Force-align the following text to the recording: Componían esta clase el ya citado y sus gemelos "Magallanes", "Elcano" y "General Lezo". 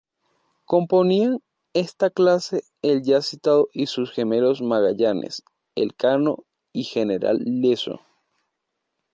Componían 0.65 1.43
esta 1.73 2.09
clase 2.09 2.63
el 2.81 3.03
ya 3.03 3.21
citado 3.21 3.67
y 3.71 3.85
sus 3.85 4.09
gemelos 4.09 4.59
"Magallanes", 4.59 5.43
"Elcano" 5.75 6.37
y 6.73 6.85
"General 6.85 7.37
Lezo". 7.45 7.99